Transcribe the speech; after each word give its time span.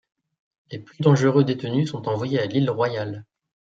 Les 0.71 0.79
plus 0.79 0.99
dangereux 0.99 1.43
détenus 1.43 1.91
sont 1.91 2.09
envoyés 2.09 2.39
à 2.39 2.47
l'île 2.47 2.71
Royale. 2.71 3.23